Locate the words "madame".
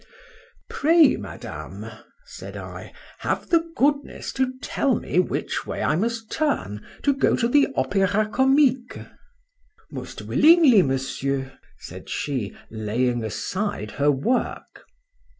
1.15-1.85